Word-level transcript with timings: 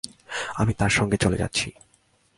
আমি 0.55 0.73
তার 0.73 0.89
সঙ্গে 0.89 1.17
চলে 1.17 1.37
যাচ্ছি। 1.37 1.71